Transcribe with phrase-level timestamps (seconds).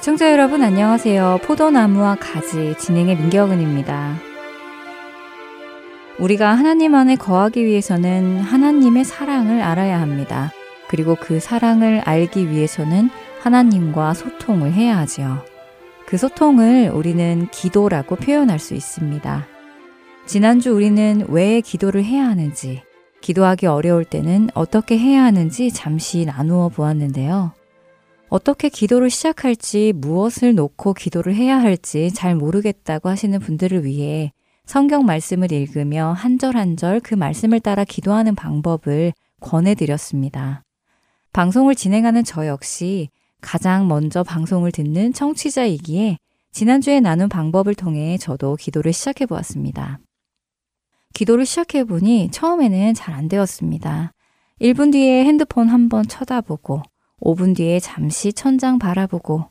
[0.00, 1.40] 애청자 여러분 안녕하세요.
[1.42, 4.14] 포도나무와 가지 진행의 민경은입니다.
[6.18, 10.52] 우리가 하나님 안에 거하기 위해서는 하나님의 사랑을 알아야 합니다.
[10.88, 15.44] 그리고 그 사랑을 알기 위해서는 하나님과 소통을 해야 하지요.
[16.06, 19.46] 그 소통을 우리는 기도라고 표현할 수 있습니다.
[20.24, 22.82] 지난주 우리는 왜 기도를 해야 하는지,
[23.20, 27.52] 기도하기 어려울 때는 어떻게 해야 하는지 잠시 나누어 보았는데요.
[28.30, 34.32] 어떻게 기도를 시작할지 무엇을 놓고 기도를 해야 할지 잘 모르겠다고 하시는 분들을 위해
[34.66, 40.62] 성경 말씀을 읽으며 한 절 한 절 그 말씀을 따라 기도하는 방법을 권해드렸습니다.
[41.32, 43.08] 방송을 진행하는 저 역시
[43.40, 46.18] 가장 먼저 방송을 듣는 청취자이기에
[46.52, 49.98] 지난주에 나눈 방법을 통해 저도 기도를 시작해 보았습니다.
[51.14, 54.12] 기도를 시작해 보니 처음에는 잘 안 되었습니다.
[54.60, 56.82] 1분 뒤에 핸드폰 한번 쳐다보고
[57.20, 59.50] 5분 뒤에 잠시 천장 바라보고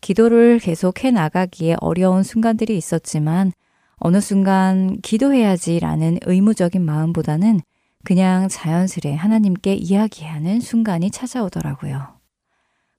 [0.00, 3.52] 기도를 계속 해 나가기에 어려운 순간들이 있었지만
[3.96, 7.60] 어느 순간 기도해야지라는 의무적인 마음보다는
[8.04, 12.18] 그냥 자연스레 하나님께 이야기하는 순간이 찾아오더라고요.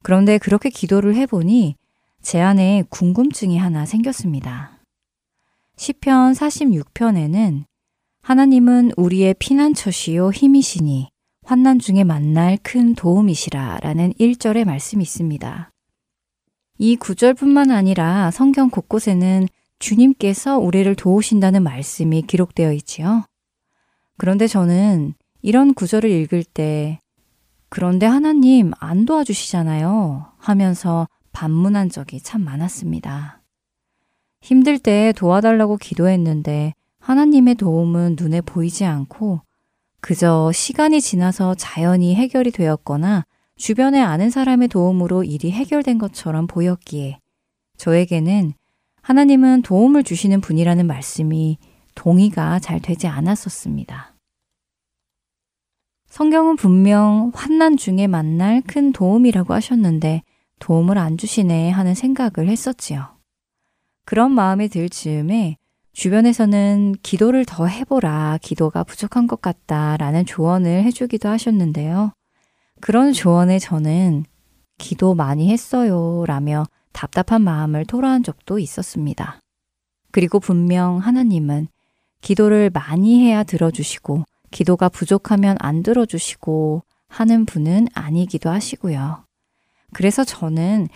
[0.04, 1.76] 그런데 그렇게 기도를 해보니
[2.22, 4.80] 제 안에 궁금증이 하나 생겼습니다.
[5.78, 7.64] 시편 46편에는
[8.22, 11.10] 하나님은 우리의 피난처시요 힘이시니
[11.50, 15.72] 환난 중에 만날 큰 도움이시라 라는 1절의 말씀이 있습니다.
[16.78, 19.48] 이 구절뿐만 아니라 성경 곳곳에는
[19.80, 23.24] 주님께서 우리를 도우신다는 말씀이 기록되어 있지요.
[24.18, 27.02] 그런데 저는 이런 구절을 읽을 때
[27.70, 33.42] 그런데 하나님 안 도와주시잖아요 하면서 반문한 적이 참 많았습니다.
[34.42, 39.42] 힘들 때 도와달라고 기도했는데 하나님의 도움은 눈에 보이지 않고
[40.02, 43.26] 그저 시간이 지나서 자연히 해결이 되었거나
[43.58, 47.20] 주변에 아는 사람의 도움으로 일이 해결된 것처럼 보였기에
[47.78, 48.54] 저에게는
[49.02, 51.58] 하나님은 도움을 주시는 분이라는 말씀이
[51.96, 54.16] 동의가 잘 되지 않았었습니다.
[56.08, 60.24] 성경은 분명 환난 중에 만날 큰 도움이라고 하셨는데
[60.60, 63.18] 도움을 안 주시네 하는 생각을 했었지요.
[64.06, 65.58] 그런 마음이 들 즈음에
[66.00, 72.14] 주변에서는 기도를 더 해보라, 기도가 부족한 것 같다 라는 조언을 해주기도 하셨는데요.
[72.80, 74.24] 그런 조언에 저는
[74.78, 79.42] 기도 많이 했어요 라며 답답한 마음을 토로한 적도 있었습니다.
[80.12, 81.68] 그리고 분명 하나님은
[82.22, 89.26] 기도를 많이 해야 들어주시고 기도가 부족하면 안 들어주시고 하는 분은 아니기도 하시고요.
[89.92, 90.88] 그래서 저는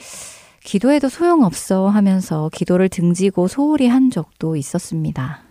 [0.63, 5.41] 기도해도 소용없어 하면서 기도를 등지고 소홀히 한 적도 있었습니다.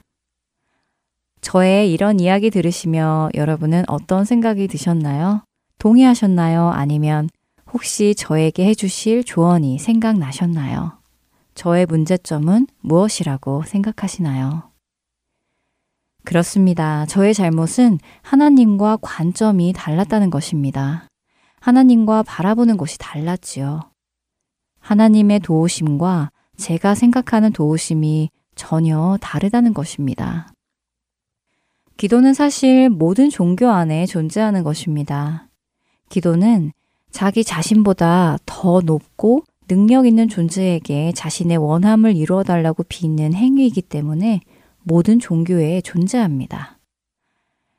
[1.43, 5.45] 저의 이런 이야기 들으시며 여러분은 어떤 생각이 드셨나요?
[5.79, 6.71] 동의하셨나요?
[6.71, 7.29] 아니면
[7.73, 10.99] 혹시 저에게 해주실 조언이 생각나셨나요?
[11.55, 14.71] 저의 문제점은 무엇이라고 생각하시나요?
[16.25, 17.05] 그렇습니다.
[17.07, 21.09] 저의 잘못은 하나님과 관점이 달랐다는 것입니다.
[21.61, 23.92] 하나님과 바라보는 것이 달랐지요.
[24.83, 30.53] 하나님의 도우심과 제가 생각하는 도우심이 전혀 다르다는 것입니다.
[31.97, 35.49] 기도는 사실 모든 종교 안에 존재하는 것입니다.
[36.09, 36.73] 기도는
[37.11, 44.41] 자기 자신보다 더 높고 능력 있는 존재에게 자신의 원함을 이루어 달라고 빚는 행위이기 때문에
[44.83, 46.79] 모든 종교에 존재합니다.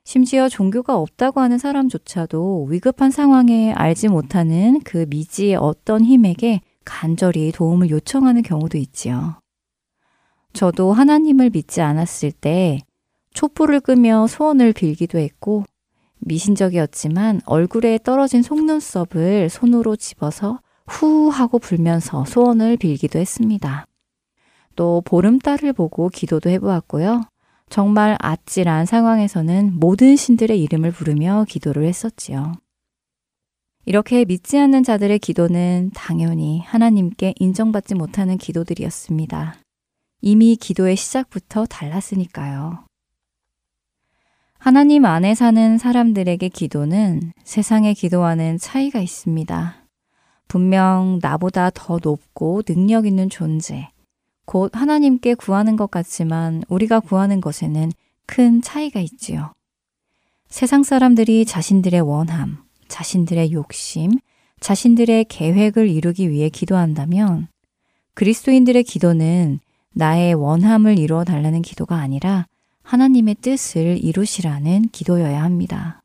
[0.05, 7.89] 심지어 종교가 없다고 하는 사람조차도 위급한 상황에 알지 못하는 그 미지의 어떤 힘에게 간절히 도움을
[7.89, 9.35] 요청하는 경우도 있지요.
[10.53, 12.79] 저도 하나님을 믿지 않았을 때
[13.33, 15.63] 촛불을 끄며 소원을 빌기도 했고
[16.19, 23.85] 미신적이었지만 얼굴에 떨어진 속눈썹을 손으로 집어서 후 하고 불면서 소원을 빌기도 했습니다.
[24.75, 27.23] 또 보름달을 보고 기도도 해보았고요.
[27.69, 32.53] 정말 아찔한 상황에서는 모든 신들의 이름을 부르며 기도를 했었지요.
[33.85, 39.55] 이렇게 믿지 않는 자들의 기도는 당연히 하나님께 인정받지 못하는 기도들이었습니다.
[40.21, 42.85] 이미 기도의 시작부터 달랐으니까요.
[44.57, 49.83] 하나님 안에 사는 사람들에게 기도는 세상의 기도와는 차이가 있습니다.
[50.47, 53.89] 분명 나보다 더 높고 능력 있는 존재,
[54.45, 57.91] 곧 하나님께 구하는 것 같지만 우리가 구하는 것에는
[58.25, 59.51] 큰 차이가 있지요.
[60.47, 62.62] 세상 사람들이 자신들의 원함,
[62.93, 64.11] 자신들의 욕심,
[64.59, 67.47] 자신들의 계획을 이루기 위해 기도한다면
[68.13, 69.59] 그리스도인들의 기도는
[69.93, 72.45] 나의 원함을 이루어 달라는 기도가 아니라
[72.83, 76.03] 하나님의 뜻을 이루시라는 기도여야 합니다.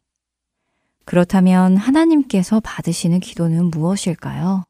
[1.05, 4.64] 그렇다면 하나님께서 받으시는 기도는 무엇일까요?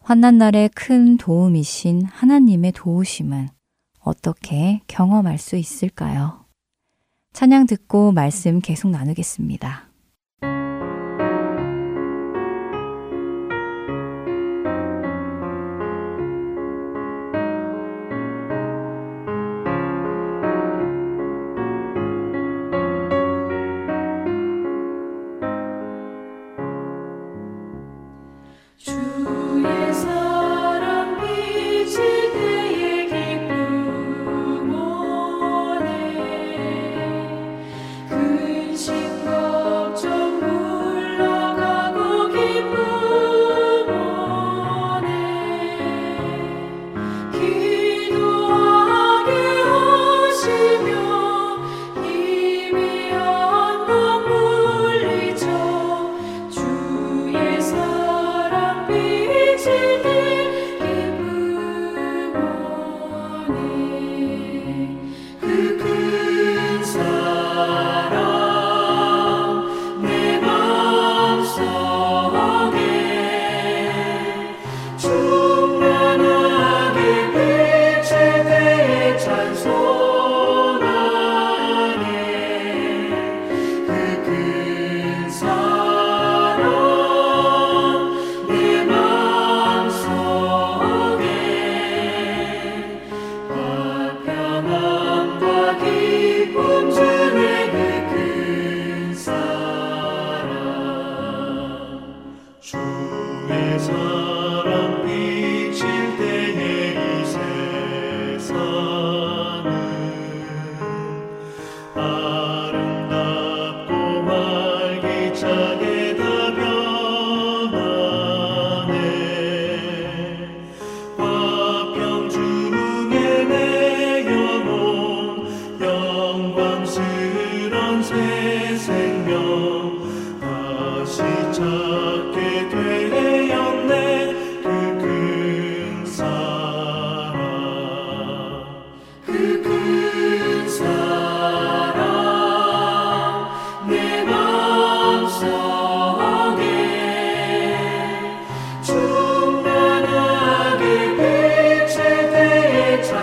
[0.00, 3.50] 환난 날에 큰 도움이신 하나님의 도우심은
[4.00, 6.46] 어떻게 경험할 수 있을까요?
[7.34, 9.85] 찬양 듣고 말씀 계속 나누겠습니다.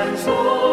[0.04, 0.73] 传说。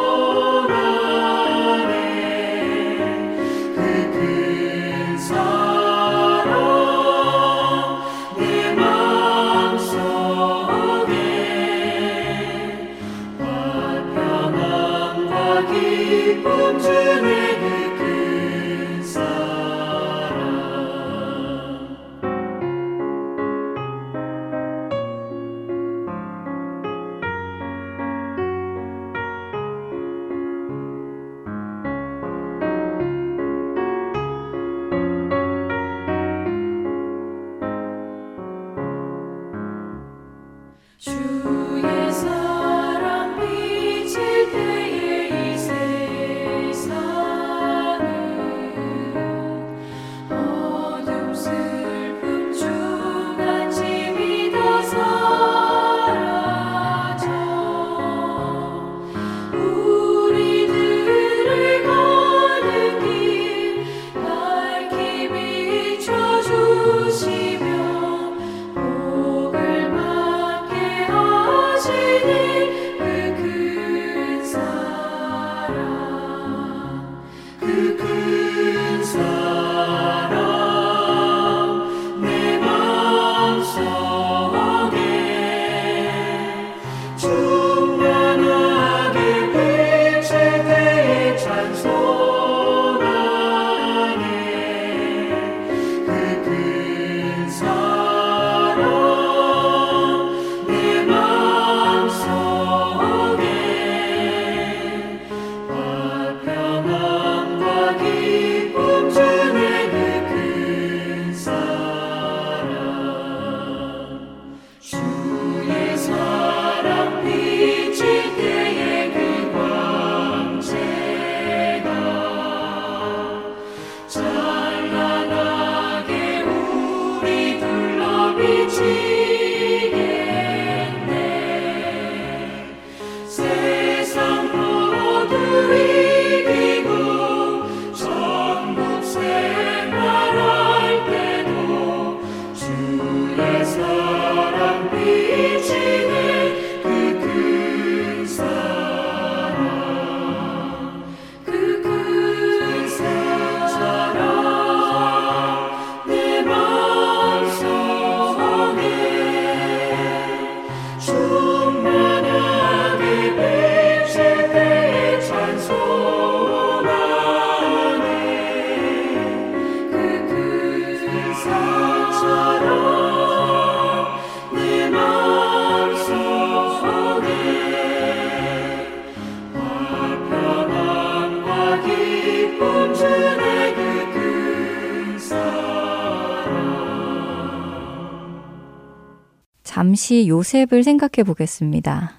[190.10, 192.14] 잠시 요셉을 생각해 보겠습니다.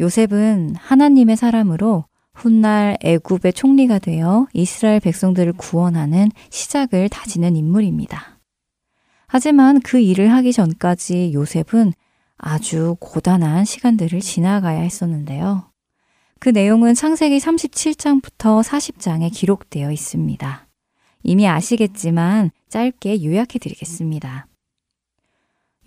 [0.00, 8.40] 요셉은 하나님의 사람으로 훗날 애굽의 총리가 되어 이스라엘 백성들을 구원하는 시작을 다지는 인물입니다.
[9.26, 11.92] 하지만 그 일을 하기 전까지 요셉은
[12.38, 15.70] 아주 고단한 시간들을 지나가야 했었는데요.
[16.38, 20.66] 그 내용은 창세기 37장부터 40장에 기록되어 있습니다.
[21.24, 24.46] 이미 아시겠지만 짧게 요약해 드리겠습니다.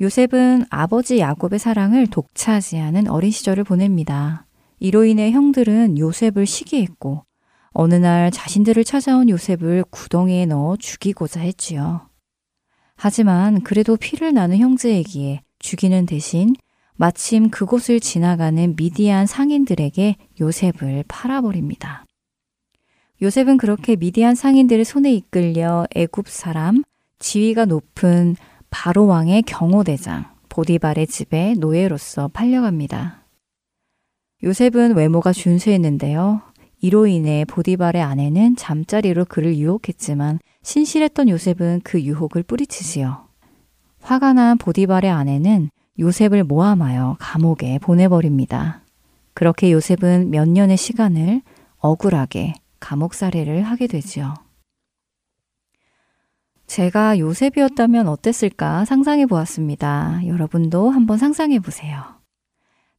[0.01, 4.45] 요셉은 아버지 야곱의 사랑을 독차지하는 어린 시절을 보냅니다.
[4.79, 7.23] 이로 인해 형들은 요셉을 시기했고
[7.71, 12.09] 어느 날 자신들을 찾아온 요셉을 구덩이에 넣어 죽이고자 했지요.
[12.97, 16.55] 하지만 그래도 피를 나는 형제이기에 죽이는 대신
[16.95, 22.05] 마침 그곳을 지나가는 미디안 상인들에게 요셉을 팔아버립니다.
[23.21, 26.83] 요셉은 그렇게 미디안 상인들의 손에 이끌려 애굽 사람,
[27.19, 28.35] 지위가 높은
[28.77, 33.23] 바로 왕의 경호대장 보디발의 집에 노예로서 팔려갑니다.
[34.43, 36.41] 요셉은 외모가 준수했는데요.
[36.81, 43.29] 이로 인해 보디발의 아내는 잠자리로 그를 유혹했지만 신실했던 요셉은 그 유혹을 뿌리치지요.
[44.01, 48.81] 화가 난 보디발의 아내는 요셉을 모함하여 감옥에 보내버립니다.
[49.33, 51.41] 그렇게 요셉은 몇 년의 시간을
[51.77, 54.44] 억울하게 감옥 살해를 하게 되지요.
[56.67, 60.21] 제가 요셉이었다면 어땠을까 상상해 보았습니다.
[60.25, 62.03] 여러분도 한번 상상해 보세요.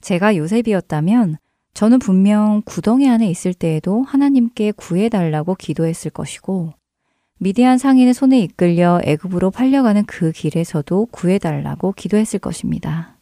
[0.00, 1.38] 제가 요셉이었다면
[1.74, 6.72] 저는 분명 구덩이 안에 있을 때에도 하나님께 구해달라고 기도했을 것이고
[7.38, 13.18] 미디안 상인의 손에 이끌려 애굽으로 팔려가는 그 길에서도 구해달라고 기도했을 것입니다.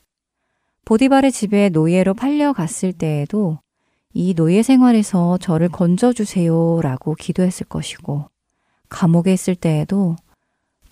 [0.85, 3.59] 보디발의 집에 노예로 팔려갔을 때에도
[4.13, 8.29] 이 노예 생활에서 저를 건져주세요 라고 기도했을 것이고
[8.89, 10.15] 감옥에 있을 때에도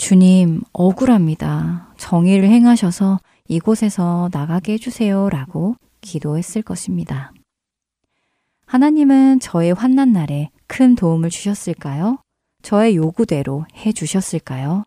[0.02, 1.94] 주님, 억울합니다.
[1.96, 5.30] 정의를 행하셔서 이곳에서 나가게 해주세요.
[5.30, 7.32] 라고 기도했을 것입니다.
[8.66, 12.18] 하나님은 저의 환난 날에 큰 도움을 주셨을까요?
[12.62, 14.86] 저의 요구대로 해 주셨을까요?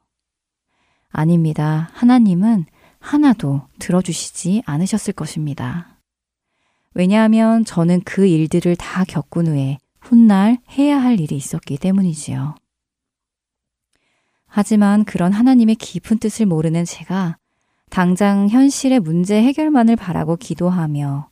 [1.12, 1.89] 아닙니다.
[1.93, 2.65] 하나님은
[3.00, 5.98] 하나도 들어주시지 않으셨을 것입니다.
[6.93, 12.55] 왜냐하면 저는 그 일들을 다 겪은 후에 훗날 해야 할 일이 있었기 때문이지요.
[14.57, 17.35] 하지만 그런 하나님의 깊은 뜻을 모르는 제가
[17.89, 21.27] 당장 현실의 문제 해결만을 바라고 기도하며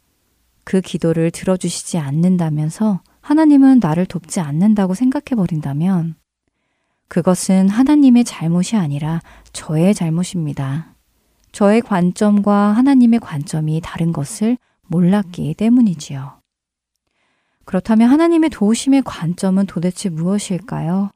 [0.65, 6.15] 그 기도를 들어주시지 않는다면서 하나님은 나를 돕지 않는다고 생각해 버린다면
[7.07, 9.21] 그것은 하나님의 잘못이 아니라
[9.53, 10.93] 저의 잘못입니다.
[11.53, 16.41] 저의 관점과 하나님의 관점이 다른 것을 몰랐기 때문이지요.
[17.63, 21.11] 그렇다면 하나님의 도우심의 관점은 도대체 무엇일까요?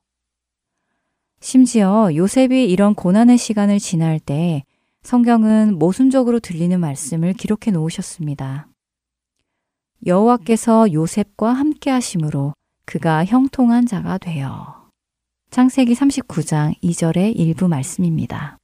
[1.39, 4.63] 심지어 요셉이 이런 고난의 시간을 지날 때
[5.03, 8.67] 성경은 모순적으로 들리는 말씀을 기록해 놓으셨습니다.
[10.06, 12.53] 여호와께서 요셉과 함께 하심으로
[12.86, 14.89] 그가 형통한 자가 되어.
[15.50, 18.58] 창세기 39장 2절의 일부 말씀입니다.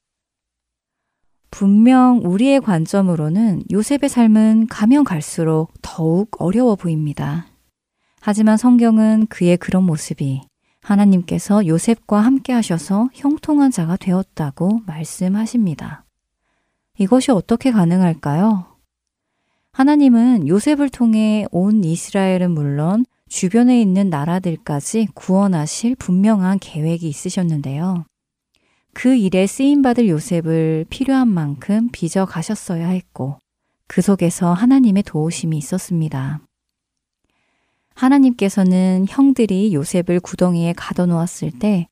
[1.49, 7.45] 분명 우리의 관점으로는 요셉의 삶은 가면 갈수록 더욱 어려워 보입니다.
[8.19, 10.41] 하지만 성경은 그의 그런 모습이
[10.83, 16.05] 하나님께서 요셉과 함께 하셔서 형통한 자가 되었다고 말씀하십니다.
[16.99, 18.65] 이것이 어떻게 가능할까요?
[19.71, 28.05] 하나님은 요셉을 통해 온 이스라엘은 물론 주변에 있는 나라들까지 구원하실 분명한 계획이 있으셨는데요.
[28.93, 33.39] 그 일에 쓰임받을 요셉을 필요한 만큼 빚어 가셨어야 했고,
[33.87, 36.41] 그 속에서 하나님의 도우심이 있었습니다.
[37.95, 41.88] 하나님께서는 형들이 요셉을 구덩이에 가둬놓았을 때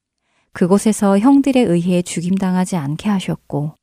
[0.53, 3.75] 그곳에서 형들에 의해 죽임당하지 않게 하셨고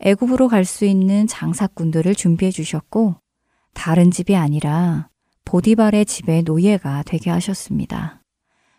[0.00, 3.16] 애굽으로 갈 수 있는 장사꾼들을 준비해 주셨고
[3.72, 5.08] 다른 집이 아니라
[5.44, 8.20] 보디발의 집의 노예가 되게 하셨습니다.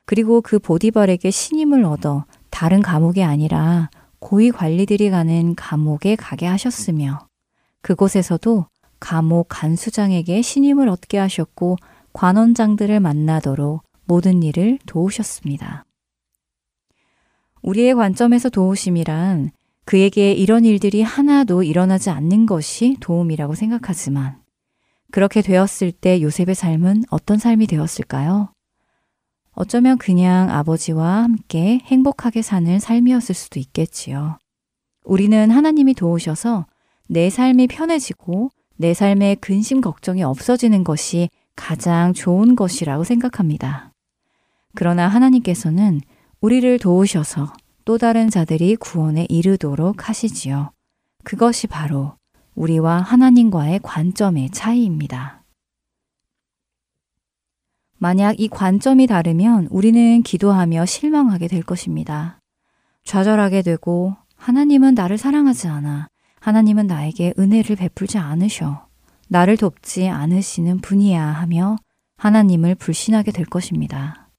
[0.06, 3.90] 그리고 그 보디발에게 신임을 얻어 다른 감옥이 아니라
[4.20, 7.28] 고위 관리들이 가는 감옥에 가게 하셨으며
[7.82, 8.68] 그곳에서도
[9.00, 11.78] 감옥 간수장에게 신임을 얻게 하셨고
[12.16, 15.84] 관원장들을 만나도록 모든 일을 도우셨습니다.
[17.62, 19.52] 우리의 관점에서 도우심이란
[19.84, 24.38] 그에게 이런 일들이 하나도 일어나지 않는 것이 도움이라고 생각하지만
[25.12, 28.54] 그렇게 되었을 때 요셉의 삶은 어떤 삶이 되었을까요?
[29.52, 34.38] 어쩌면 그냥 아버지와 함께 행복하게 사는 삶이었을 수도 있겠지요.
[35.04, 36.66] 우리는 하나님이 도우셔서
[37.10, 43.92] 내 삶이 편해지고 내 삶에 근심 걱정이 없어지는 것이 가장 좋은 것이라고 생각합니다.
[44.76, 46.02] 그러나 하나님께서는
[46.42, 47.54] 우리를 도우셔서
[47.86, 50.72] 또 다른 자들이 구원에 이르도록 하시지요.
[51.24, 52.16] 그것이 바로
[52.56, 55.44] 우리와 하나님과의 관점의 차이입니다.
[57.98, 62.40] 만약 이 관점이 다르면 우리는 기도하며 실망하게 될 것입니다.
[63.04, 66.08] 좌절하게 되고 하나님은 나를 사랑하지 않아.
[66.40, 68.85] 하나님은 나에게 은혜를 베풀지 않으셔.
[69.28, 71.78] 나를 돕지 않으시는 분이야 하며
[72.18, 74.30] 하나님을 불신하게 될 것입니다.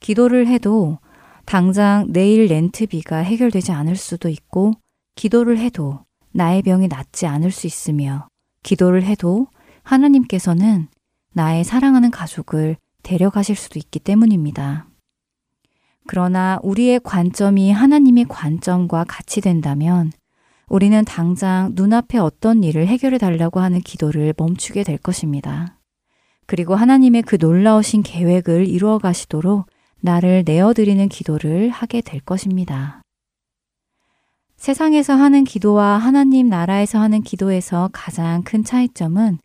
[0.00, 0.98] 기도를 해도
[1.44, 4.72] 당장 내일 렌트비가 해결되지 않을 수도 있고,
[5.14, 8.28] 기도를 해도 나의 병이 낫지 않을 수 있으며,
[8.62, 9.46] 기도를 해도
[9.82, 10.88] 하나님께서는
[11.32, 14.86] 나의 사랑하는 가족을 데려가실 수도 있기 때문입니다.
[16.06, 20.12] 그러나 우리의 관점이 하나님의 관점과 같이 된다면
[20.68, 25.78] 우리는 당장 눈앞에 어떤 일을 해결해 달라고 하는 기도를 멈추게 될 것입니다.
[26.46, 29.66] 그리고 하나님의 그 놀라우신 계획을 이루어 가시도록
[30.00, 33.02] 나를 내어드리는 기도를 하게 될 것입니다.
[34.56, 39.38] 세상에서 하는 기도와 하나님 나라에서 하는 기도에서 가장 큰 차이점은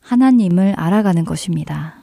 [0.00, 2.02] 하나님을 알아가는 것입니다.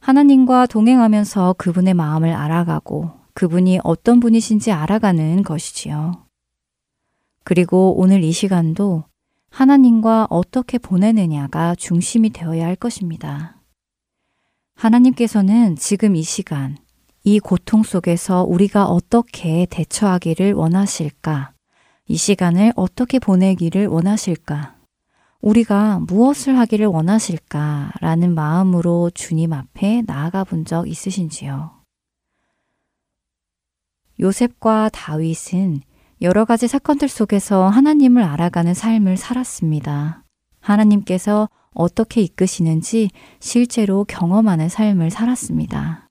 [0.00, 6.26] 하나님과 동행하면서 그분의 마음을 알아가고 그분이 어떤 분이신지 알아가는 것이지요.
[7.44, 9.04] 그리고 오늘 이 시간도
[9.50, 13.56] 하나님과 어떻게 보내느냐가 중심이 되어야 할 것입니다.
[14.76, 16.76] 하나님께서는 지금 이 시간,
[17.22, 21.52] 이 고통 속에서 우리가 어떻게 대처하기를 원하실까?
[22.08, 24.76] 이 시간을 어떻게 보내기를 원하실까?
[25.40, 27.92] 우리가 무엇을 하기를 원하실까?
[28.00, 31.70] 라는 마음으로 주님 앞에 나아가 본 적 있으신지요?
[34.20, 35.82] 요셉과 다윗은
[36.20, 40.24] 여러 가지 사건들 속에서 하나님을 알아가는 삶을 살았습니다.
[40.60, 46.08] 하나님께서 어떻게 이끄시는지 실제로 경험하는 삶을 살았습니다.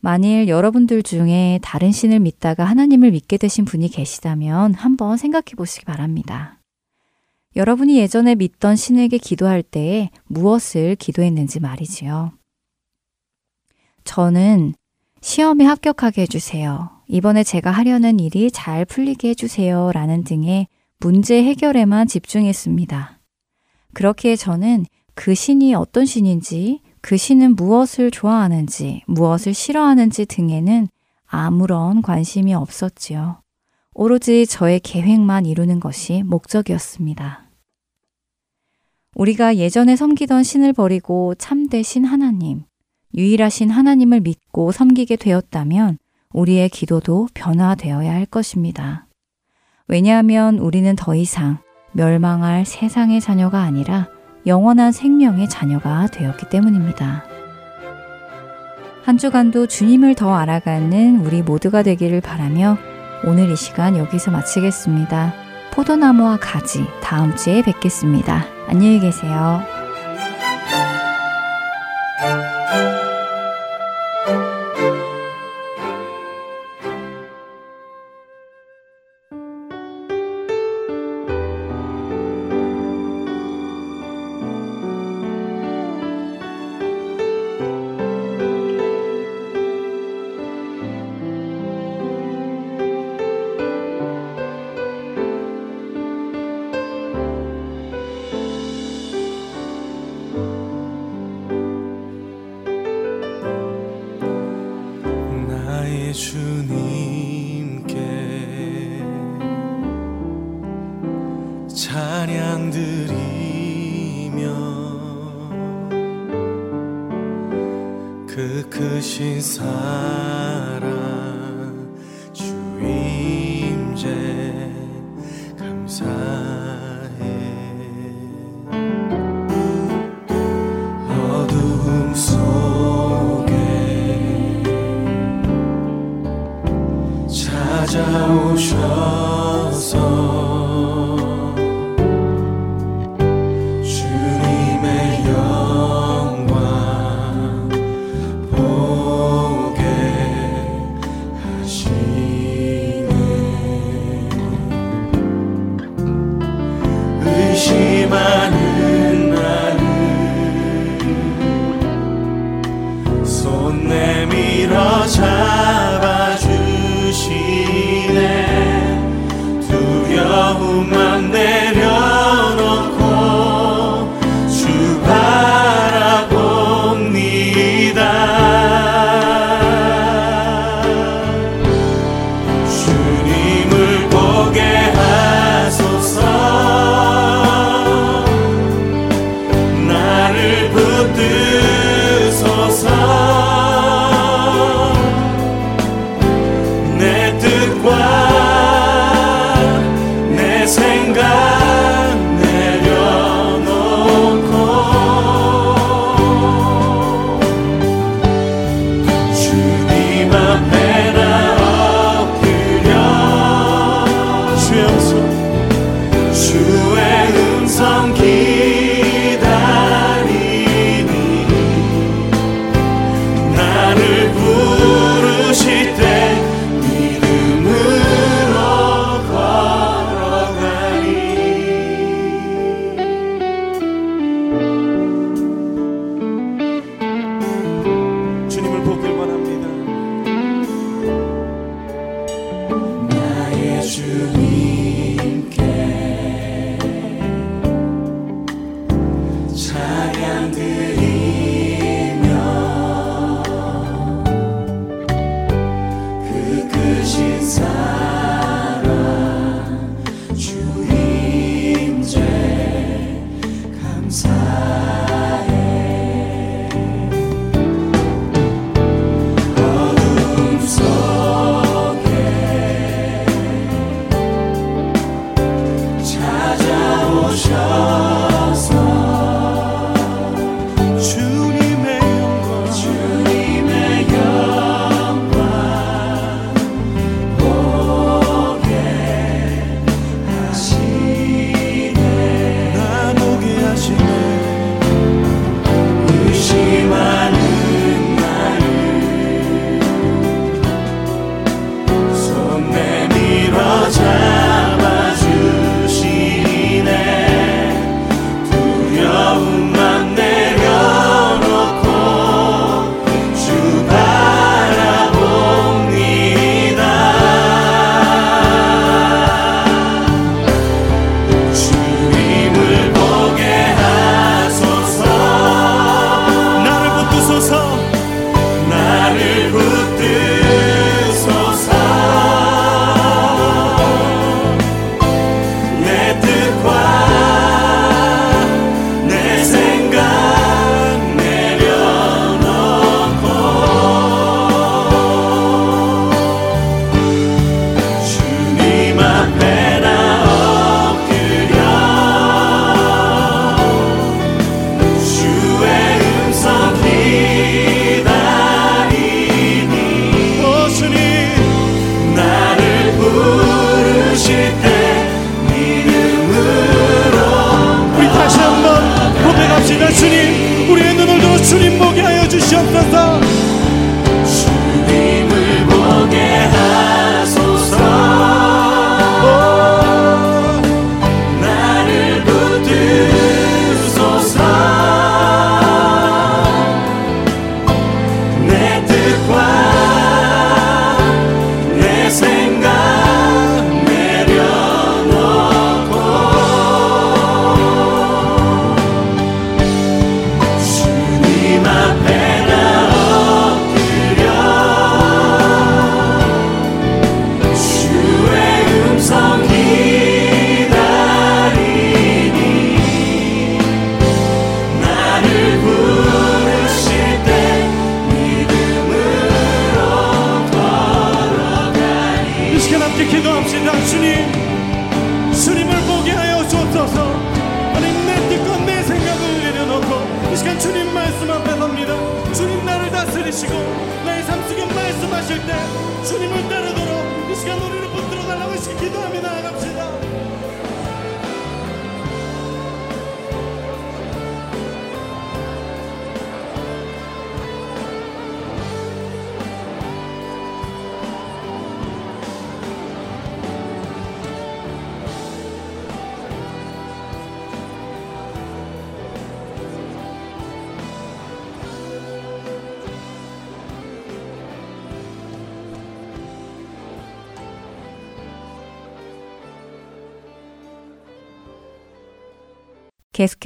[0.00, 6.60] 만일 여러분들 중에 다른 신을 믿다가 하나님을 믿게 되신 분이 계시다면 한번 생각해 보시기 바랍니다.
[7.56, 12.32] 여러분이 예전에 믿던 신에게 기도할 때에 무엇을 기도했는지 말이지요.
[14.04, 14.74] 저는
[15.20, 16.97] 시험에 합격하게 해주세요.
[17.08, 19.92] 이번에 제가 하려는 일이 잘 풀리게 해주세요.
[19.92, 20.68] 라는 등의
[21.00, 23.18] 문제 해결에만 집중했습니다.
[23.94, 30.88] 그렇기에 저는 그 신이 어떤 신인지, 그 신은 무엇을 좋아하는지, 무엇을 싫어하는지 등에는
[31.26, 33.40] 아무런 관심이 없었지요.
[33.94, 37.48] 오로지 저의 계획만 이루는 것이 목적이었습니다.
[39.14, 42.64] 우리가 예전에 섬기던 신을 버리고 참되신 하나님,
[43.16, 45.98] 유일하신 하나님을 믿고 섬기게 되었다면
[46.32, 49.06] 우리의 기도도 변화되어야 할 것입니다.
[49.86, 51.58] 왜냐하면 우리는 더 이상
[51.92, 54.08] 멸망할 세상의 자녀가 아니라
[54.46, 57.24] 영원한 생명의 자녀가 되었기 때문입니다.
[59.04, 62.76] 한 주간도 주님을 더 알아가는 우리 모두가 되기를 바라며
[63.24, 65.32] 오늘 이 시간 여기서 마치겠습니다.
[65.72, 68.44] 포도나무와 가지 다음 주에 뵙겠습니다.
[68.66, 69.62] 안녕히 계세요.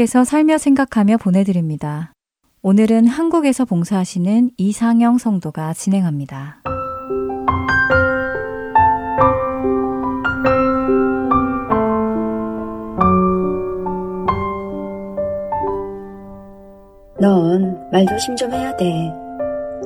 [0.03, 2.13] 선택해서 살며 생각하며 보내드립니다.
[2.63, 6.63] 오늘은 한국에서 봉사하시는 이상영 성도가 진행합니다.
[17.21, 18.93] 넌 말조심 좀 해야 돼.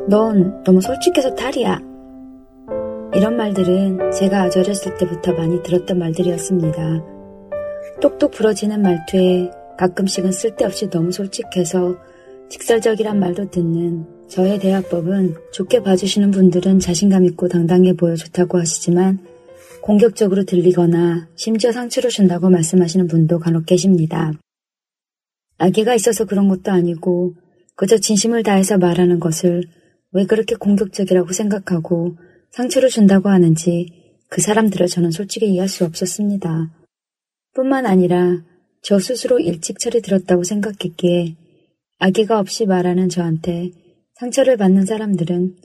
[0.09, 1.79] 넌 너무 솔직해서 탈이야.
[3.15, 6.79] 이런 말들은 제가 아주 어렸을 때부터 많이 들었던 말들이었습니다.
[8.01, 11.97] 똑똑 부러지는 말투에 가끔씩은 쓸데없이 너무 솔직해서
[12.49, 19.19] 직설적이란 말도 듣는 저의 대화법은 좋게 봐주시는 분들은 자신감 있고 당당해 보여 좋다고 하시지만
[19.83, 24.33] 공격적으로 들리거나 심지어 상처를 준다고 말씀하시는 분도 간혹 계십니다.
[25.59, 27.35] 아기가 있어서 그런 것도 아니고
[27.77, 29.63] 그저 진심을 다해서 말하는 것을
[30.13, 32.17] 왜 그렇게 공격적이라고 생각하고
[32.51, 36.71] 상처를 준다고 하는지 그 사람들을 저는 솔직히 이해할 수 없었습니다.
[37.55, 38.43] 뿐만 아니라
[38.83, 41.35] 저 스스로 일찍 철이 들었다고 생각했기에
[41.99, 43.71] 아기가 없이 말하는 저한테
[44.15, 45.57] 상처를 받는 사람들은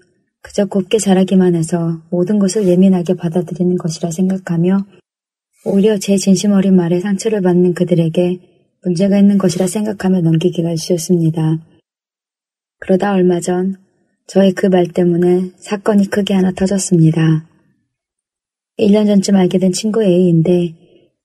[0.42, 4.86] 그저 곱게 자라기만 해서 모든 것을 예민하게 받아들이는 것이라 생각하며
[5.66, 8.40] 오히려 제 진심 어린 말에 상처를 받는 그들에게
[8.84, 11.60] 문제가 있는 것이라 생각하며 넘기기가 쉬웠습니다.
[12.80, 13.76] 그러다 얼마 전
[14.28, 17.46] 저의 그 말 때문에 사건이 크게 하나 터졌습니다.
[18.80, 20.74] 1년 전쯤 알게 된 친구 A인데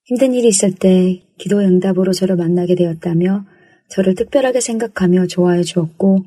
[0.07, 3.45] 힘든 일이 있을 때 기도 응답으로 저를 만나게 되었다며
[3.89, 6.19] 저를 특별하게 생각하며 좋아해 주었고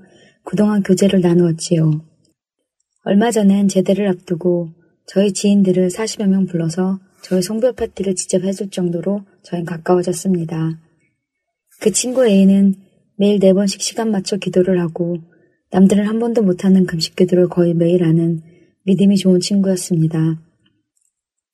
[0.45, 1.91] 그동안 교제를 나누었지요.
[3.05, 4.69] 얼마 전엔 제대를 앞두고
[5.07, 10.79] 저희 지인들을 40여 명 불러서 저희 송별 파티를 직접 해줄 정도로 저희 가까워졌습니다.
[11.81, 12.75] 그 친구 A는
[13.17, 15.17] 매일 네 번씩 시간 맞춰 기도를 하고
[15.71, 18.43] 남들은 한 번도 못하는 금식 기도를 거의 매일 하는
[18.85, 20.39] 믿음이 좋은 친구였습니다.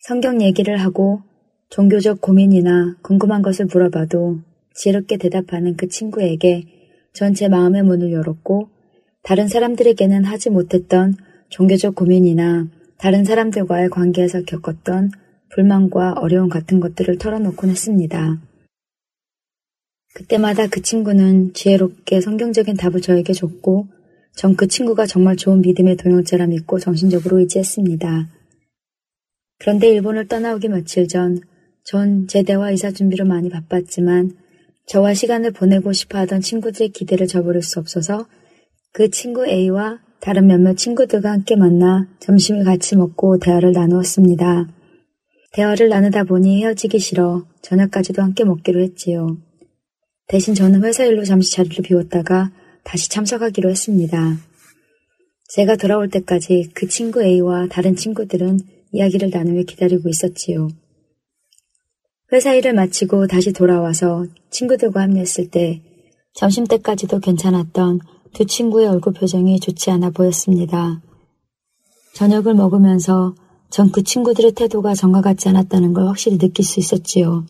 [0.00, 1.20] 성경 얘기를 하고
[1.70, 4.40] 종교적 고민이나 궁금한 것을 물어봐도
[4.74, 6.64] 지혜롭게 대답하는 그 친구에게
[7.12, 8.68] 전 제 마음의 문을 열었고
[9.22, 11.14] 다른 사람들에게는 하지 못했던
[11.48, 15.10] 종교적 고민이나 다른 사람들과의 관계에서 겪었던
[15.50, 18.40] 불만과 어려움 같은 것들을 털어놓곤 했습니다.
[20.14, 23.88] 그때마다 그 친구는 지혜롭게 성경적인 답을 저에게 줬고
[24.34, 28.28] 전 그 친구가 정말 좋은 믿음의 동역자라 믿고 정신적으로 의지했습니다.
[29.58, 31.40] 그런데 일본을 떠나오기 며칠 전,
[31.86, 34.32] 전 제대와 이사 준비로 많이 바빴지만
[34.86, 38.26] 저와 시간을 보내고 싶어 하던 친구들의 기대를 저버릴 수 없어서
[38.92, 44.68] 그 친구 A와 다른 몇몇 친구들과 함께 만나 점심을 같이 먹고 대화를 나누었습니다.
[45.52, 49.36] 대화를 나누다 보니 헤어지기 싫어 저녁까지도 함께 먹기로 했지요.
[50.26, 52.50] 대신 저는 회사 일로 잠시 자리를 비웠다가
[52.82, 54.36] 다시 참석하기로 했습니다.
[55.50, 58.58] 제가 돌아올 때까지 그 친구 A와 다른 친구들은
[58.90, 60.68] 이야기를 나누며 기다리고 있었지요.
[62.32, 65.82] 회사 일을 마치고 다시 돌아와서 친구들과 합류했을 때
[66.34, 68.00] 점심 때까지도 괜찮았던
[68.34, 71.00] 두 친구의 얼굴 표정이 좋지 않아 보였습니다.
[72.14, 73.34] 저녁을 먹으면서
[73.70, 77.46] 전 그 친구들의 태도가 정과 같지 않았다는 걸 확실히 느낄 수 있었지요.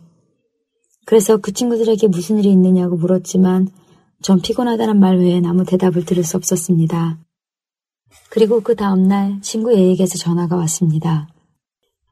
[1.05, 3.69] 그래서 그 친구들에게 무슨 일이 있느냐고 물었지만
[4.23, 7.19] 전 피곤하다는 말 외엔 아무 대답을 들을 수 없었습니다.
[8.31, 11.29] 그리고 그 다음날 친구 A에게서 전화가 왔습니다.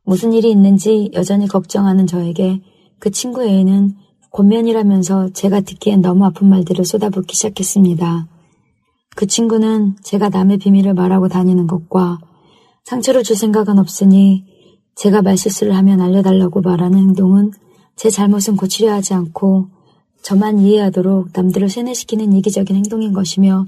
[0.04, 2.60] 무슨 일이 있는지 여전히 걱정하는 저에게
[2.98, 3.96] 그 친구 A는
[4.30, 8.28] 권면이라면서 제가 듣기엔 너무 아픈 말들을 쏟아붓기 시작했습니다.
[9.16, 12.18] 그 친구는 제가 남의 비밀을 말하고 다니는 것과
[12.84, 14.44] 상처를 줄 생각은 없으니
[14.96, 17.52] 제가 말실수를 하면 알려달라고 말하는 행동은
[17.96, 19.68] 제 잘못은 고치려 하지 않고
[20.22, 23.66] 저만 이해하도록 남들을 세뇌시키는 이기적인 행동인 것이며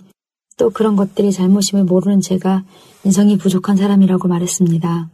[0.57, 2.65] 또 그런 것들이 잘못임을 모르는 제가
[3.05, 5.11] 인성이 부족한 사람이라고 말했습니다.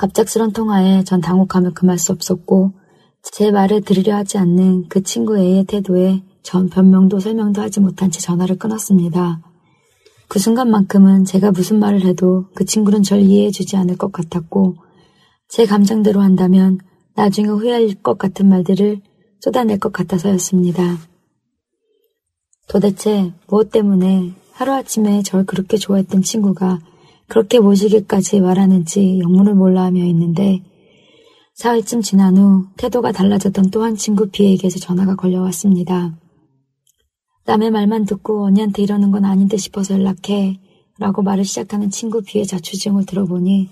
[0.00, 2.72] 갑작스런 통화에 전 당혹하며 금할 수 없었고
[3.20, 8.18] 제 말을 들으려 하지 않는 그 친구 A의 태도에 전 변명도 설명도 하지 못한 채
[8.18, 9.42] 전화를 끊었습니다.
[10.26, 14.76] 그 순간만큼은 제가 무슨 말을 해도 그 친구는 절 이해해주지 않을 것 같았고
[15.50, 16.78] 제 감정대로 한다면
[17.14, 19.02] 나중에 후회할 것 같은 말들을
[19.40, 20.96] 쏟아낼 것 같아서였습니다.
[22.68, 26.78] 도대체 무엇 때문에 하루아침에 절 그렇게 좋아했던 친구가
[27.30, 30.62] 그렇게 모시기까지 말하는지 영문을 몰라 하며 있는데
[31.54, 36.18] 사흘쯤 지난 후 태도가 달라졌던 또 한 친구 B에게서 전화가 걸려왔습니다.
[37.46, 40.60] 남의 말만 듣고 언니한테 이러는 건 아닌데 싶어서 연락해
[40.98, 43.68] 라고 말을 시작하는 친구 B의 자초지종을 들어보니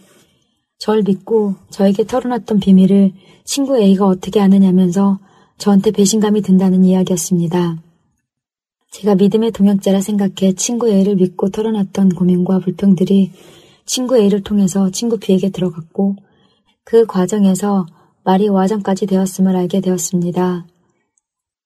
[0.79, 3.13] 절 믿고 저에게 털어놨던 비밀을
[3.45, 5.19] 친구 A가 어떻게 아느냐면서
[5.59, 7.83] 저한테 배신감이 든다는 이야기였습니다.
[8.91, 13.33] 제가 믿음의 동역자라 생각해 친구 A를 믿고 털어놨던 고민과 불평들이
[13.85, 16.17] 친구 A를 통해서 친구 B에게 들어갔고
[16.85, 17.87] 그 과정에서
[18.25, 20.67] 말이 와전까지 되었음을 알게 되었습니다.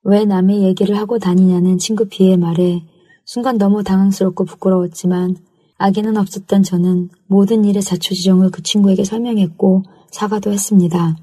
[0.05, 2.83] 왜 남의 얘기를 하고 다니냐는 친구 B의 말에
[3.25, 5.37] 순간 너무 당황스럽고 부끄러웠지만
[5.79, 11.17] 악의는 없었던 저는 모든 일의 자초지종을 그 친구에게 설명했고 사과도 했습니다.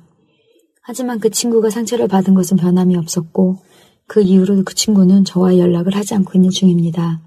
[0.82, 3.58] 하지만 그 친구가 상처를 받은 것은 변함이 없었고
[4.10, 7.22] 그 이후로 그 친구는 저와 연락을 하지 않고 있는 중입니다.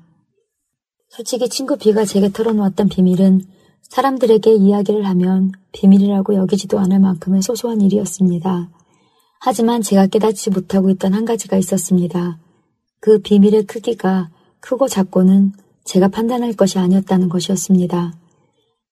[1.09, 3.43] 솔직히 친구 B가 제게 털어놓았던 비밀은
[3.83, 8.69] 사람들에게 이야기를 하면 비밀이라고 여기지도 않을 만큼의 소소한 일이었습니다.
[9.41, 12.41] 하지만 제가 깨닫지 못하고 있던 한 가지가 있었습니다.
[13.01, 15.53] 그 비밀의 크기가 크고 작고는
[15.85, 18.13] 제가 판단할 것이 아니었다는 것이었습니다.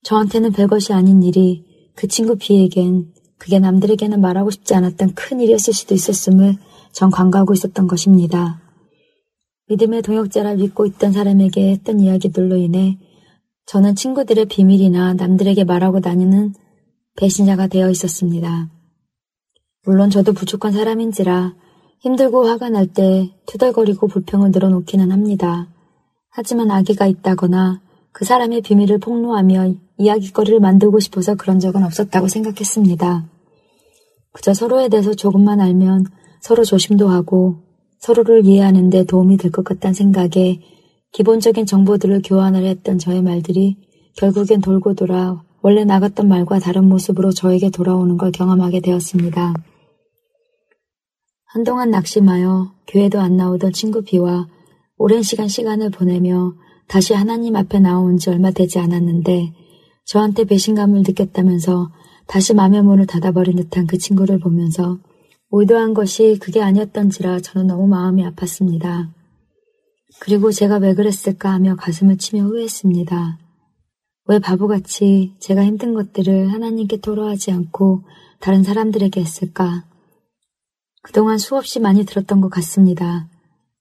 [0.04, 1.64] 저한테는 별것이 아닌 일이
[1.96, 6.56] 그 친구 B에겐 그게 남들에게는 말하고 싶지 않았던 큰 일이었을 수도 있었음을
[6.92, 8.60] 전 간과하고 있었던 것입니다.
[9.68, 12.98] 믿음의 동역자라 믿고 있던 사람에게 했던 이야기들로 인해
[13.66, 16.54] 저는 친구들의 비밀이나 남들에게 말하고 다니는
[17.16, 18.68] 배신자가 되어 있었습니다.
[19.84, 21.54] 물론 저도 부족한 사람인지라
[22.00, 25.68] 힘들고 화가 날 때 투덜거리고 불평을 늘어놓기는 합니다.
[26.30, 27.80] 하지만 아기가 있다거나
[28.12, 33.28] 그 사람의 비밀을 폭로하며 이야기거리를 만들고 싶어서 그런 적은 없었다고 생각했습니다.
[34.32, 36.06] 그저 서로에 대해서 조금만 알면
[36.40, 37.62] 서로 조심도 하고
[37.98, 40.60] 서로를 이해하는 데 도움이 될 것 같다는 생각에
[41.12, 43.76] 기본적인 정보들을 교환을 했던 저의 말들이
[44.16, 49.54] 결국엔 돌고 돌아 원래 나갔던 말과 다른 모습으로 저에게 돌아오는 걸 경험하게 되었습니다.
[51.44, 54.46] 한동안 낙심하여 교회도 안 나오던 친구 비와
[54.96, 56.54] 오랜 시간 시간을 보내며
[56.86, 59.52] 다시 하나님 앞에 나온 지 얼마 되지 않았는데
[60.06, 61.90] 저한테 배신감을 느꼈다면서
[62.26, 64.98] 다시 마음의 문을 닫아버린 듯한 그 친구를 보면서
[65.52, 69.08] 의도한 것이 그게 아니었던지라 저는 너무 마음이 아팠습니다.
[70.20, 73.38] 그리고 제가 왜 그랬을까 하며 가슴을 치며 후회했습니다.
[74.26, 78.04] 왜 바보같이 제가 힘든 것들을 하나님께 토로하지 않고
[78.38, 79.84] 다른 사람들에게 했을까?
[81.02, 83.28] 그동안 수없이 많이 들었던 것 같습니다.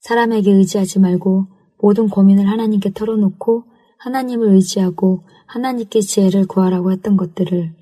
[0.02, 1.48] 사람에게 의지하지 말고
[1.82, 3.66] 모든 고민을 하나님께 털어놓고
[4.00, 7.79] 하나님을 의지하고 하나님께 지혜를 구하라고 했던 것들을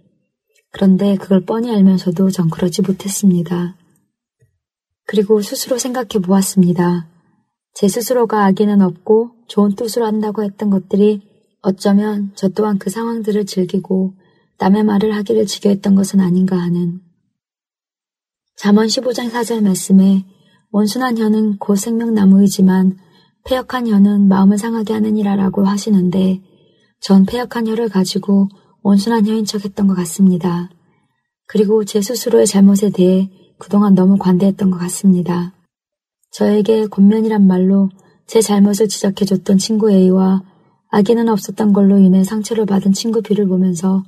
[0.77, 3.75] 그런데 그걸 뻔히 알면서도 전 그러지 못했습니다.
[5.07, 7.07] 그리고 스스로 생각해 보았습니다.
[7.73, 11.23] 제 스스로가 악의는 없고 좋은 뜻으로 한다고 했던 것들이
[11.63, 14.13] 어쩌면 저 또한 그 상황들을 즐기고
[14.59, 17.01] 남의 말을 하기를 지겨했던 것은 아닌가 하는
[18.55, 20.25] 잠언 15장 4절 말씀에
[20.69, 22.99] 원순한 혀는 곧 생명나무이지만
[23.45, 26.43] 폐역한 혀는 마음을 상하게 하느니라라고 하시는데
[26.99, 28.49] 전 폐역한 혀를 가지고
[28.87, 30.69] 온순한 혀인 척 했던 것 같습니다.
[31.45, 35.53] 그리고 제 스스로의 잘못에 대해 그동안 너무 관대했던 것 같습니다.
[36.31, 37.89] 저에게 곤면이란 말로
[38.27, 40.41] 제 잘못을 지적해줬던 친구 A와
[40.89, 44.05] 악의는 없었던 걸로 인해 상처를 받은 친구 B를 보면서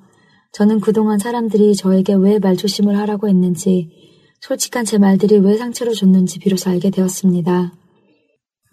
[0.53, 3.91] 저는 그동안 사람들이 저에게 왜 말조심을 하라고 했는지
[4.39, 7.73] 솔직한 제 말들이 왜 상처를 줬는지 비로소 알게 되었습니다.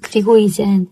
[0.02, 0.86] 그리고 이젠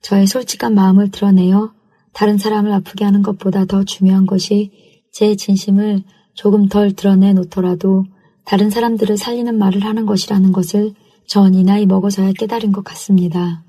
[0.00, 1.74] 저의 솔직한 마음을 드러내어
[2.14, 4.70] 다른 사람을 아프게 하는 것보다 더 중요한 것이
[5.12, 6.02] 제 진심을
[6.34, 8.04] 조금 덜 드러내 놓더라도
[8.44, 10.94] 다른 사람들을 살리는 말을 하는 것이라는 것을
[11.26, 13.64] 전 이 나이 먹어서야 깨달은 것 같습니다.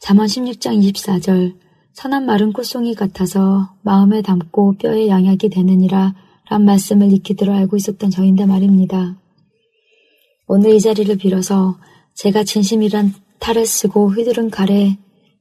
[0.00, 1.56] 잠언 16장 24절
[1.92, 6.14] 선한 말은 꽃송이 같아서 마음에 담고 뼈에 양약이 되느니라
[6.48, 9.18] 란 말씀을 익히 들어 알고 있었던 저인데 말입니다.
[10.46, 11.78] 오늘 이 자리를 빌어서
[12.14, 14.96] 제가 진심이란 탈을 쓰고 휘두른 칼에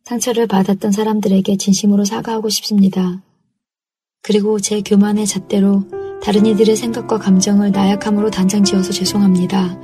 [0.07, 3.21] 상처를 받았던 사람들에게 진심으로 사과하고 싶습니다.
[4.21, 5.83] 그리고 제 교만의 잣대로
[6.23, 9.77] 다른 이들의 생각과 감정을 나약함으로 단장 지어서 죄송합니다.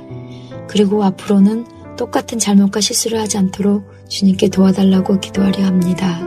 [0.66, 1.66] 그리고 앞으로는
[1.98, 6.26] 똑같은 잘못과 실수를 하지 않도록 주님께 도와달라고 기도하려 합니다.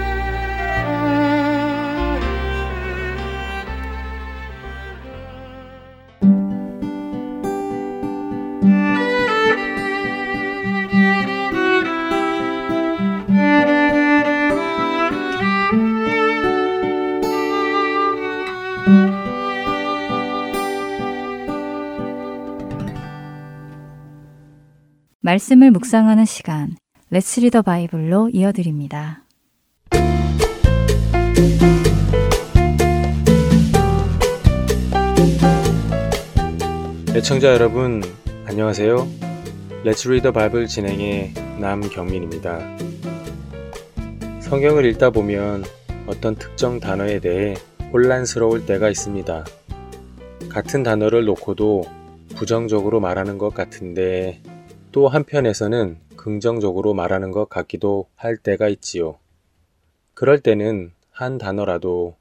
[25.31, 26.75] 말씀을 묵상하는 시간,
[27.09, 29.23] Let's Read the Bible로 이어드립니다.
[37.15, 38.03] 애청자 여러분,
[38.45, 39.07] 안녕하세요.
[39.85, 42.59] Let's Read the Bible 진행의 남경민입니다.
[44.41, 45.63] 성경을 읽다 보면
[46.07, 47.53] 어떤 특정 단어에 대해
[47.93, 49.45] 혼란스러울 때가 있습니다.
[50.49, 51.85] 같은 단어를 놓고도
[52.35, 54.41] 부정적으로 말하는 것 같은데
[54.91, 59.17] 또 한편에서는 긍정적으로 말하는 것 같기도 할 때가 있지요.
[60.13, 62.15] 그럴 때는 한 단어라도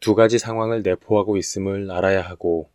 [0.00, 2.68] 두 가지 상황을 내포하고 있음을 알아야 하고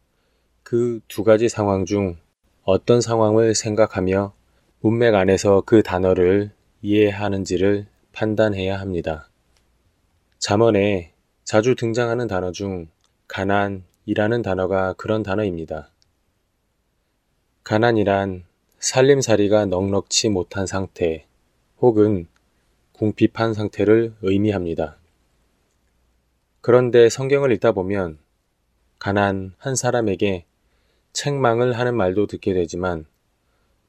[0.63, 2.17] 그 두 가지 상황 중
[2.63, 4.33] 어떤 상황을 생각하며
[4.81, 9.29] 문맥 안에서 그 단어를 이해하는지를 판단해야 합니다.
[10.39, 12.87] 잠언에 자주 등장하는 단어 중
[13.27, 15.89] 가난이라는 단어가 그런 단어입니다.
[17.63, 18.43] 가난이란
[18.85, 21.25] 살림살이가 넉넉치 못한 상태
[21.79, 22.27] 혹은
[22.91, 24.97] 궁핍한 상태를 의미합니다.
[26.61, 28.19] 그런데 성경을 읽다 보면
[28.99, 30.45] 가난 한 사람에게
[31.13, 33.07] 책망을 하는 말도 듣게 되지만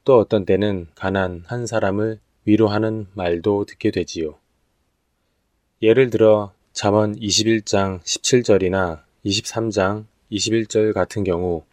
[0.03, 4.33] 또 어떤 때는 가난 한 사람을 위로하는 말도 듣게 되지요.
[5.83, 11.63] 예를 들어 잠언 21장 17절이나 23장 21절 같은 경우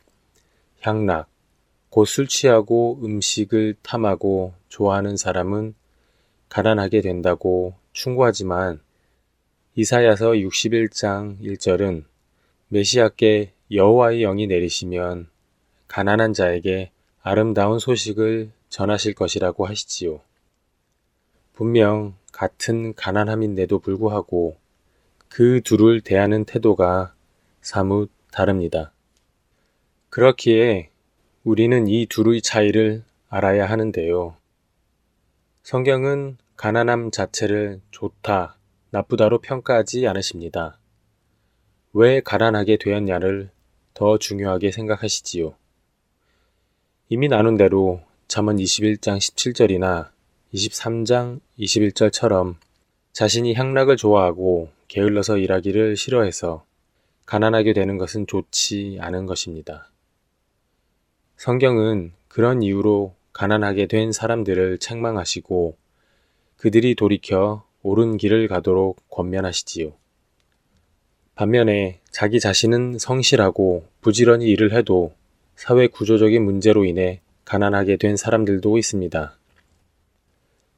[0.82, 1.33] 향락,
[1.94, 5.76] 곧 술 취하고 음식을 탐하고 좋아하는 사람은
[6.48, 8.80] 가난하게 된다고 충고하지만
[9.76, 12.02] 이사야서 61장 1절은
[12.66, 15.28] 메시아께 여호와의 영이 내리시면
[15.86, 16.90] 가난한 자에게
[17.22, 20.20] 아름다운 소식을 전하실 것이라고 하시지요.
[21.52, 24.56] 분명 같은 가난함인데도 불구하고
[25.28, 27.14] 그 둘을 대하는 태도가
[27.62, 28.90] 사뭇 다릅니다.
[30.10, 30.90] 그렇기에
[31.44, 34.34] 우리는 이 둘의 차이를 알아야 하는데요.
[35.62, 38.56] 성경은 가난함 자체를 좋다,
[38.88, 40.78] 나쁘다로 평가하지 않으십니다.
[41.92, 43.50] 왜 가난하게 되었냐를
[43.92, 45.54] 더 중요하게 생각하시지요.
[47.10, 50.08] 이미 나눈 대로 잠언 21장 17절이나
[50.54, 52.54] 23장 21절처럼
[53.12, 56.64] 자신이 향락을 좋아하고 게을러서 일하기를 싫어해서
[57.26, 59.90] 가난하게 되는 것은 좋지 않은 것입니다.
[61.44, 65.76] 성경은 그런 이유로 가난하게 된 사람들을 책망하시고
[66.56, 69.92] 그들이 돌이켜 옳은 길을 가도록 권면하시지요.
[71.34, 75.12] 반면에 자기 자신은 성실하고 부지런히 일을 해도
[75.54, 79.36] 사회 구조적인 문제로 인해 가난하게 된 사람들도 있습니다.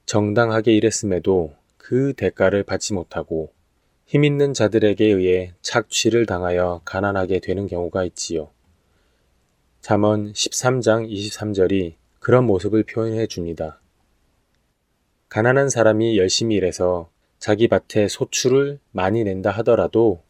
[0.04, 3.52] 정당하게 일했음에도 그 대가를 받지 못하고
[4.04, 8.50] 힘 있는 자들에게 의해 착취를 당하여 가난하게 되는 경우가 있지요.
[9.86, 13.80] 잠언 13장 23절이 그런 모습을 표현해 줍니다.
[15.28, 17.08] 가난한 사람이 열심히 일해서
[17.38, 20.24] 자기 밭에 소출을 많이 낸다 하더라도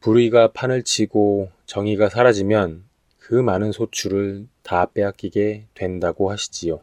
[0.00, 2.84] 불의가 판을 치고 정의가 사라지면
[3.18, 6.80] 그 많은 소출을 다 빼앗기게 된다고 하시지요.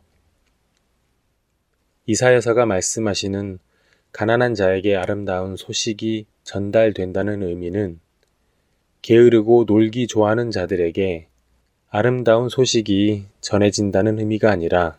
[2.06, 3.58] 이사야서가 말씀하시는
[4.12, 8.00] 가난한 자에게 아름다운 소식이 전달된다는 의미는
[9.02, 11.30] 게으르고 놀기 좋아하는 자들에게
[11.96, 14.98] 아름다운 소식이 전해진다는 의미가 아니라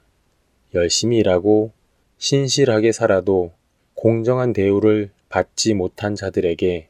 [0.74, 1.72] 열심히 일하고
[2.18, 3.50] 신실하게 살아도
[3.94, 6.86] 공정한 대우를 받지 못한 자들에게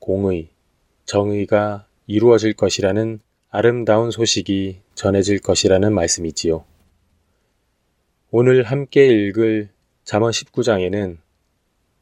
[0.00, 0.48] 공의,
[1.04, 6.64] 정의가 이루어질 것이라는 아름다운 소식이 전해질 것이라는 말씀이지요.
[8.32, 9.68] 오늘 함께 읽을
[10.02, 11.16] 잠언 19장에는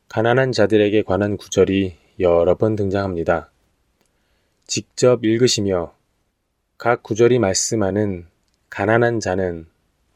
[0.09, 3.51] 가난한 자들에게 관한 구절이 여러 번 등장합니다.
[4.67, 5.96] 직접 읽으시며
[6.79, 8.27] 각 구절이 말씀하는
[8.69, 9.67] 가난한 자는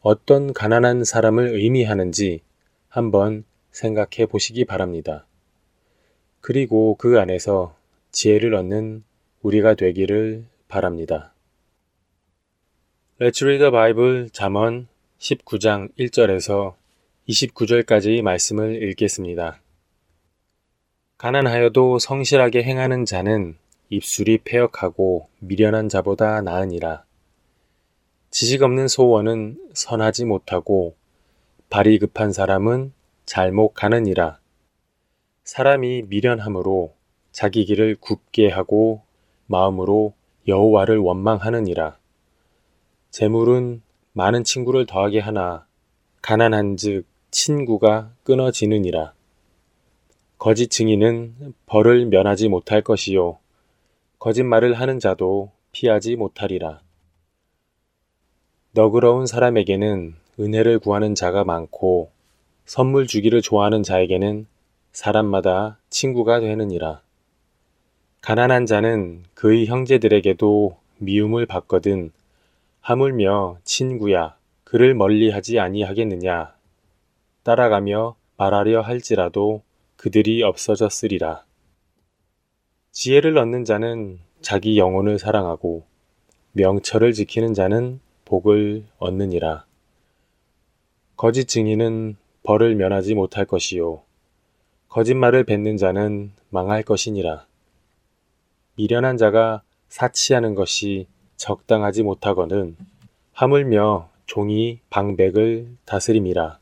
[0.01, 2.41] 어떤 가난한 사람을 의미하는지
[2.87, 5.25] 한번 생각해 보시기 바랍니다.
[6.39, 7.75] 그리고 그 안에서
[8.11, 9.03] 지혜를 얻는
[9.41, 11.33] 우리가 되기를 바랍니다.
[13.19, 14.87] Let's read the Bible 잠언
[15.17, 16.75] 19장 1절에서
[17.27, 19.59] 29절까지의 말씀을 읽겠습니다.
[21.17, 23.57] 가난하여도 성실하게 행하는 자는
[23.91, 27.03] 입술이 폐역하고 미련한 자보다 나으니라.
[28.29, 30.95] 지식 없는 소원은 선하지 못하고
[31.69, 32.93] 발이 급한 사람은
[33.25, 34.39] 잘못 가느니라.
[35.43, 36.95] 사람이 미련함으로
[37.33, 39.01] 자기 길을 굽게 하고
[39.47, 40.13] 마음으로
[40.47, 41.97] 여호와를 원망하느니라.
[43.09, 43.81] 재물은
[44.13, 45.67] 많은 친구를 더하게 하나
[46.21, 49.13] 가난한즉 친구가 끊어지느니라.
[50.37, 53.41] 거짓 증인은 벌을 면하지 못할 것이요
[54.21, 56.81] 거짓말을 하는 자도 피하지 못하리라.
[58.71, 62.11] 너그러운 사람에게는 은혜를 구하는 자가 많고
[62.65, 64.45] 선물 주기를 좋아하는 자에게는
[64.91, 67.01] 사람마다 친구가 되느니라.
[68.21, 72.11] 가난한 자는 그의 형제들에게도 미움을 받거든
[72.81, 76.53] 하물며 친구야 그를 멀리하지 아니하겠느냐
[77.41, 79.63] 따라가며 말하려 할지라도
[79.95, 81.43] 그들이 없어졌으리라.
[82.91, 85.85] 지혜를 얻는 자는 자기 영혼을 사랑하고
[86.51, 89.65] 명철을 지키는 자는 복을 얻느니라.
[91.15, 94.01] 거짓 증인은 벌을 면하지 못할 것이요.
[94.89, 97.45] 거짓말을 뱉는 자는 망할 것이니라.
[98.75, 102.75] 미련한 자가 사치하는 것이 적당하지 못하거든
[103.31, 106.59] 하물며 종이 방백을 다스림이라.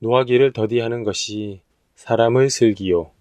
[0.00, 1.60] 노하기를 더디하는 것이
[1.94, 3.13] 사람의 슬기요.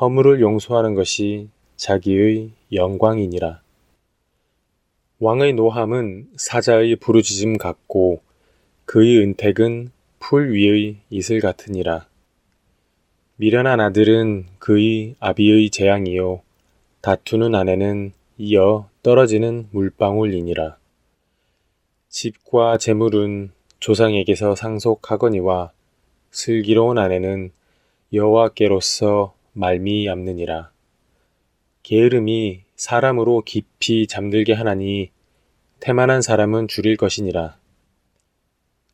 [0.00, 3.60] 허물을 용서하는 것이 자기의 영광이니라.
[5.18, 8.22] 왕의 노함은 사자의 부르짖음 같고
[8.84, 12.06] 그의 은택은 풀 위의 이슬 같으니라.
[13.36, 16.42] 미련한 아들은 그의 아비의 재앙이요
[17.00, 20.76] 다투는 아내는 이어 떨어지는 물방울이니라.
[22.08, 25.72] 집과 재물은 조상에게서 상속하거니와
[26.30, 27.50] 슬기로운 아내는
[28.12, 30.70] 여호와께로서 말미암느니라.
[31.82, 35.10] 게으름이 사람으로 깊이 잠들게 하나니
[35.80, 37.58] 태만한 사람은 줄일 것이니라.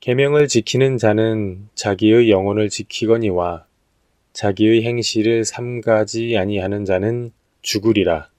[0.00, 3.66] 계명을 지키는 자는 자기의 영혼을 지키거니와
[4.32, 7.32] 자기의 행실을 삼가지 아니하는 자는
[7.62, 8.30] 죽으리라.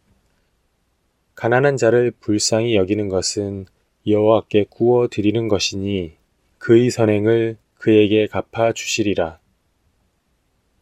[1.35, 3.65] 가난한 자를 불쌍히 여기는 것은
[4.07, 6.13] 여호와께 구워 드리는 것이니
[6.57, 9.38] 그의 선행을 그에게 갚아 주시리라.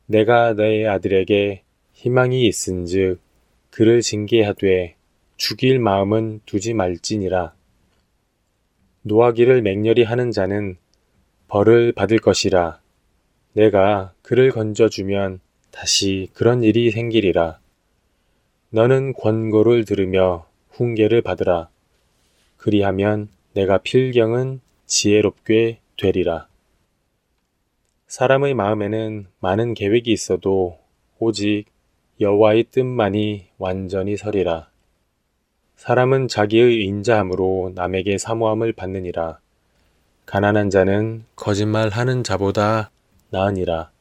[0.09, 3.19] 내가 내 아들에게 희망이 있은즉
[3.71, 4.95] 그를 징계하되
[5.35, 7.53] 죽일 마음은 두지 말지니라.
[9.01, 10.77] 노하기를 맹렬히 하는 자는
[11.49, 12.79] 벌을 받을 것이라.
[13.51, 15.41] 내가 그를 건져주면
[15.71, 17.59] 다시 그런 일이 생기리라.
[18.69, 21.67] 너는 권고를 들으며 훈계를 받으라.
[22.55, 26.47] 그리하면 내가 필경은 지혜롭게 되리라.
[28.07, 30.79] 사람의 마음에는 많은 계획이 있어도
[31.19, 31.65] 오직
[32.21, 34.69] 여호와의 뜻만이 완전히 서리라.
[35.75, 39.39] 사람은 자기의 인자함으로 남에게 사모함을 받느니라.
[40.25, 42.91] 가난한 자는 거짓말하는 자보다
[43.29, 43.91] 나으니라.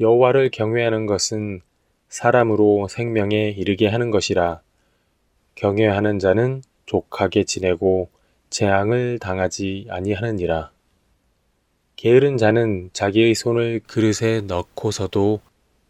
[0.00, 1.60] 여호와를 경외하는 것은
[2.08, 4.62] 사람으로 생명에 이르게 하는 것이라.
[5.54, 8.08] 경외하는 자는 족하게 지내고
[8.48, 10.70] 재앙을 당하지 아니하느니라.
[12.02, 15.42] 게으른 자는 자기의 손을 그릇에 넣고서도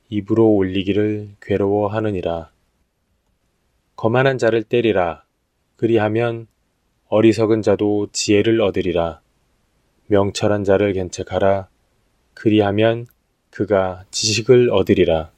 [0.08, 2.50] 입으로 올리기를 괴로워하느니라.
[3.94, 5.22] 거만한 자를 때리라.
[5.76, 6.48] 그리하면
[7.06, 9.20] 어리석은 자도 지혜를 얻으리라.
[10.08, 11.68] 명철한 자를 견책하라.
[12.34, 13.06] 그리하면
[13.50, 15.30] 그가 지식을 얻으리라.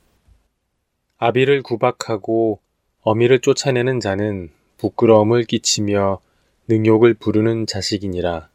[1.18, 2.61] 아비를 구박하고
[3.03, 4.49] 어미를 쫓아내는 자는
[4.79, 6.23] 부끄러움을 끼치며
[6.68, 8.49] 능욕을 부르는 자식이니라.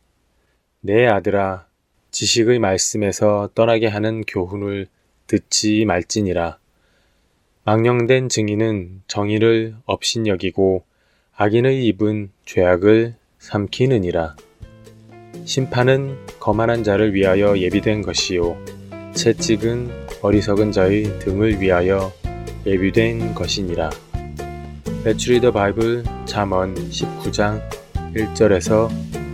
[0.81, 1.66] 내 아들아,
[2.17, 4.87] 지식의 말씀에서 떠나게 하는 교훈을
[5.27, 6.57] 듣지 말지니라.
[7.63, 10.83] 망령된 증인은 정의를 업신여기고
[11.35, 14.35] 악인의 입은 죄악을 삼키느니라.
[15.45, 18.57] 심판은 거만한 자를 위하여 예비된 것이요
[19.13, 22.11] 채찍은 어리석은 자의 등을 위하여
[22.65, 23.91] 예비된 것이니라.
[25.03, 27.61] The Bible 잠언 19장
[28.15, 28.89] 1절에서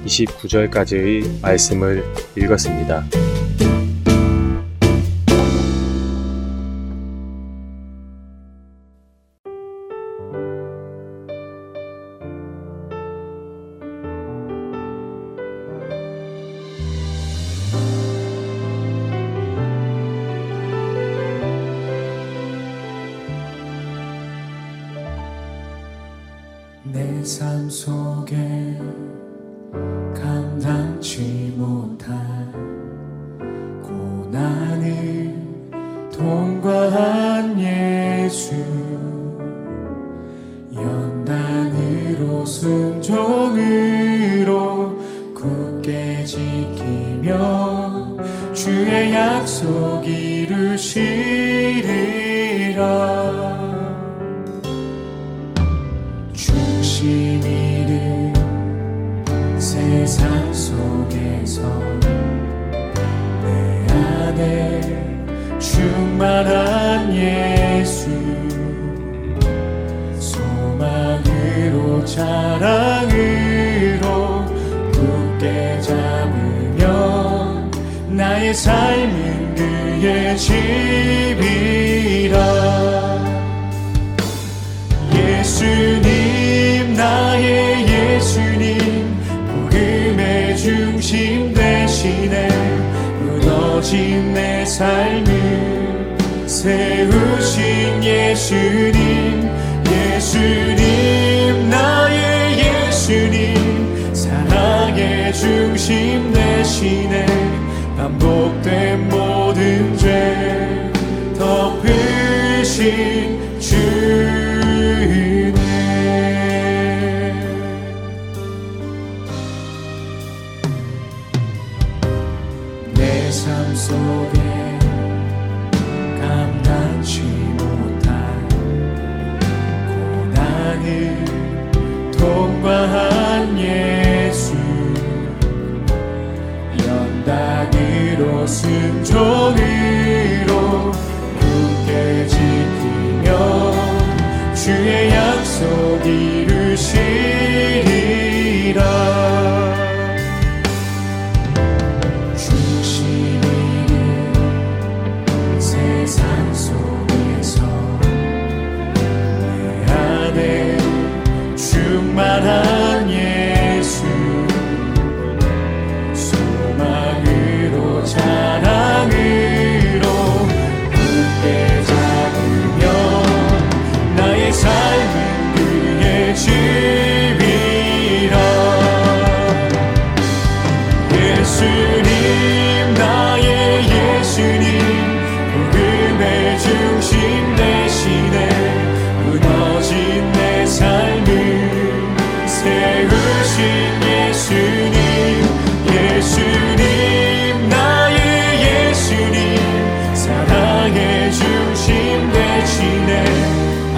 [0.06, 2.04] 29절까지의 말씀을
[2.36, 3.04] 읽었습니다.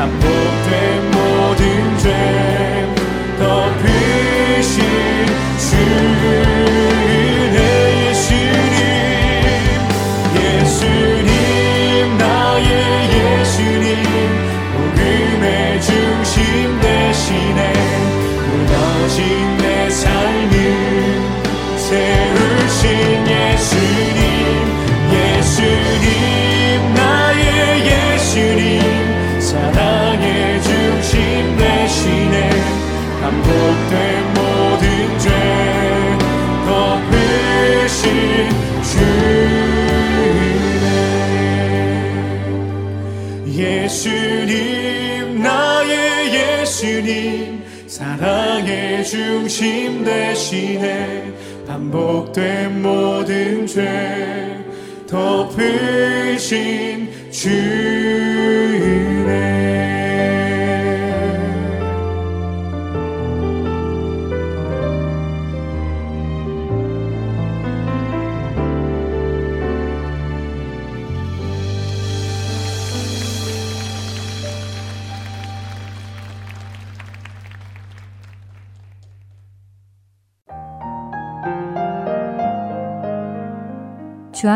[0.05, 1.04] a poder
[57.45, 57.84] 주